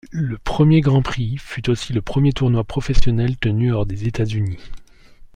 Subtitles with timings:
[0.09, 4.71] Le premier Grand Prix fut aussi le premier tournoi professionnel tenu hors des États-Unis.